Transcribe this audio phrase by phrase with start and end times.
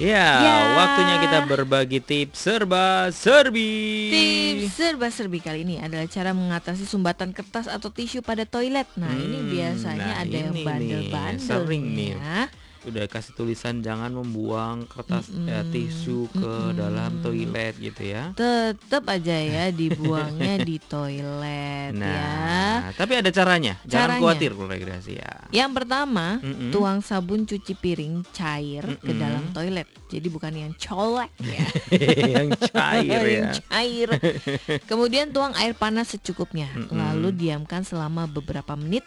[0.00, 0.56] Ya, Ya.
[0.80, 4.08] waktunya kita berbagi tips serba serbi.
[4.08, 8.88] Tips serba-serbi kali ini adalah cara mengatasi sumbatan kertas atau tisu pada toilet.
[8.96, 12.10] Nah, ini Hmm, biasanya nah ada yang ini nih, bandel-bandel sering nih.
[12.16, 12.48] ya.
[12.88, 16.76] Udah kasih tulisan jangan membuang kertas eh, Mm-mm, tisu ke mm-mm.
[16.80, 18.32] dalam toilet gitu ya.
[18.32, 22.24] Tetap aja ya dibuangnya di toilet ya.
[22.80, 23.76] Nah, tapi ada caranya.
[23.84, 24.20] Jangan Caranya.
[24.24, 25.30] khawatir keluarga Gracia.
[25.52, 26.70] Yang pertama, Mm-mm.
[26.72, 29.20] tuang sabun cuci piring cair ke Mm-mm.
[29.20, 29.88] dalam toilet.
[30.08, 31.66] Jadi bukan yang colek ya.
[32.40, 33.28] yang cair ya.
[33.28, 34.08] yang cair.
[34.90, 36.72] Kemudian tuang air panas secukupnya.
[36.72, 36.96] Mm-mm.
[36.96, 39.04] Lalu diamkan selama beberapa menit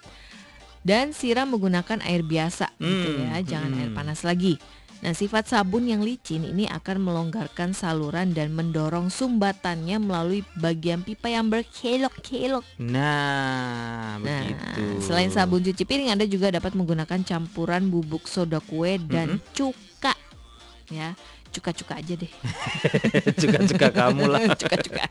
[0.83, 3.97] dan siram menggunakan air biasa gitu Mm, ya, jangan air mm.
[3.97, 4.59] panas lagi.
[5.03, 11.27] Nah, sifat sabun yang licin ini akan melonggarkan saluran dan mendorong sumbatannya melalui bagian pipa
[11.27, 12.63] yang berkelok-kelok.
[12.79, 15.03] Nah, Nah, begitu.
[15.03, 20.15] selain sabun cuci piring, Anda juga dapat menggunakan campuran bubuk soda kue dan cuka.
[20.87, 21.19] Ya,
[21.53, 22.31] cuka-cuka aja deh.
[23.41, 24.41] cuka-cuka kamu lah.
[24.61, 25.05] cuka-cuka.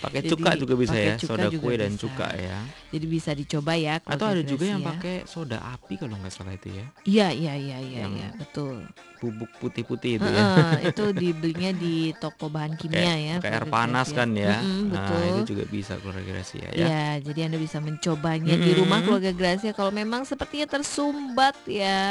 [0.00, 2.02] Pakai Jadi, cuka juga bisa pakai ya, cuka soda kue dan bisa.
[2.04, 2.58] cuka ya.
[2.88, 3.94] Jadi bisa dicoba ya.
[4.00, 4.92] Atau ada juga yang Gracia.
[4.96, 6.86] pakai soda api kalau nggak salah itu ya.
[7.04, 8.84] Iya, iya, iya, iya, iya, betul.
[9.20, 10.44] Bubuk putih-putih itu ya.
[10.92, 13.36] Itu dibelinya di toko bahan kimia Kayak ya.
[13.40, 14.60] pakai air panas kan ya.
[14.60, 15.22] Mm-mm, Nah, betul.
[15.24, 16.84] itu juga bisa keluarga Gracia ya.
[16.84, 22.04] Ya, jadi Anda bisa mencobanya di rumah keluarga Gracia kalau memang sepertinya tersumbat ya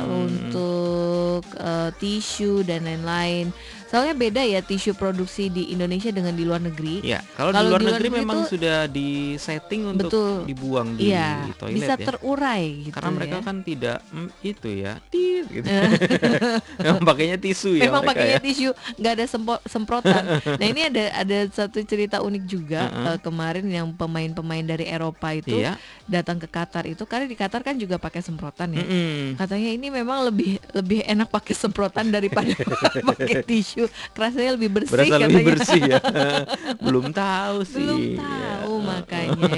[0.00, 0.16] Mm-mm.
[0.24, 1.90] untuk eh,
[2.26, 3.54] tisu dan lain-lain.
[3.86, 7.00] Soalnya beda ya tisu produksi di Indonesia dengan di luar negeri.
[7.00, 10.34] Ya, kalau di luar di luar negeri negeri memang tuh- sudah disetting untuk Betul.
[10.44, 12.02] dibuang di Iya, toilet bisa ya.
[12.04, 13.42] terurai gitu Karena mereka ya.
[13.42, 15.66] kan tidak mm, itu ya, tit gitu.
[16.84, 18.42] Memang pakainya tisu ya Memang mereka pakainya ya.
[18.42, 20.22] tisu, nggak ada sempo- semprotan.
[20.60, 23.06] nah ini ada ada satu cerita unik juga Heeh.
[23.08, 25.78] eh, kemarin yang pemain-pemain dari Eropa itu Iya.
[26.04, 28.82] datang ke Qatar itu karena di Qatar kan juga pakai semprotan ya.
[28.82, 29.36] Mm-mm.
[29.36, 32.50] Katanya ini memang lebih lebih enak pakai semprotan daripada
[33.08, 33.75] pakai tisu.
[34.16, 35.26] Rasanya lebih bersih Berasa katanya.
[35.28, 36.00] lebih bersih ya.
[36.84, 37.84] Belum tahu sih.
[37.84, 38.20] Belum ya.
[38.24, 39.54] tahu makanya.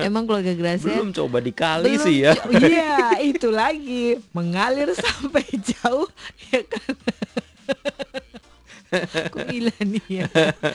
[0.00, 2.32] Emang keluarga Gracia Belum coba dikali belum sih ya.
[2.70, 6.08] Iya, itu lagi mengalir sampai jauh
[6.48, 6.94] ya kan.
[9.30, 10.26] Kok gila nih ya.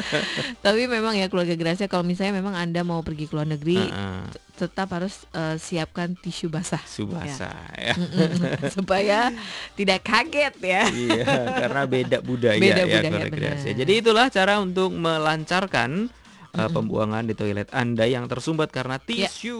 [0.65, 4.23] Tapi memang ya keluarga Gracia kalau misalnya memang Anda mau pergi ke luar negeri Heeh.
[4.55, 7.91] tetap harus eh, siapkan tisu basah Subasa ya.
[7.93, 8.71] Mm-mm.
[8.75, 9.35] supaya
[9.73, 10.83] tidak kaget ya.
[10.87, 11.25] iya,
[11.57, 13.35] karena beda budaya Beda ya budaya, keluarga.
[13.35, 13.71] Gracia.
[13.73, 16.07] Jadi itulah cara untuk melancarkan
[16.51, 19.27] uh, pembuangan di toilet Anda yang tersumbat karena Ya.
[19.27, 19.59] tisu.